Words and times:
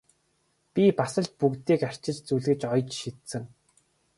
Би 0.73 0.83
бас 0.99 1.13
л 1.23 1.29
бүгдийг 1.39 1.81
арчиж 1.89 2.17
зүлгэж 2.27 2.61
оёж 2.73 2.89
шидсэн! 3.01 3.43